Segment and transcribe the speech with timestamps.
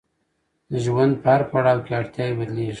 [0.71, 2.69] د ژوند په هر پړاو کې اړتیاوې بدلیږي.